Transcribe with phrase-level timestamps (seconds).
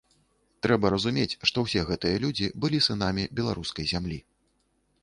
[0.65, 4.19] Трэба разумець, што ўсе гэтыя людзі былі сынамі беларускай зямлі.